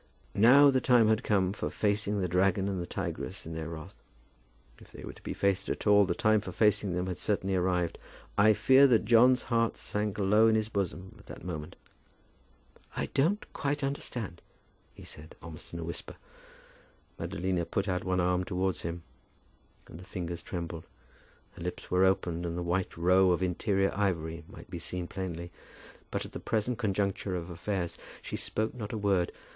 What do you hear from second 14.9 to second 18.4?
he said, almost in a whisper. Madalina put out one